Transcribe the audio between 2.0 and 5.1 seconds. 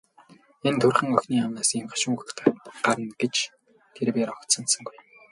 үг гарна гэж тэр бээр огт санасангүй.